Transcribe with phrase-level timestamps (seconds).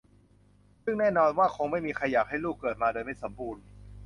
[0.83, 3.61] ซึ่งแน่นอนว่าคงไม่มีใครอยากให้ลูกเกิดมาโดยไม่สมบูรณ์